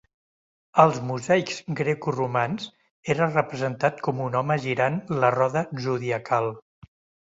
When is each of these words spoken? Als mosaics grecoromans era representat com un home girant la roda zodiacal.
Als 0.83 0.95
mosaics 1.09 1.59
grecoromans 1.81 2.67
era 3.17 3.29
representat 3.37 4.03
com 4.09 4.27
un 4.31 4.41
home 4.43 4.61
girant 4.67 5.01
la 5.23 5.35
roda 5.41 5.69
zodiacal. 5.91 6.55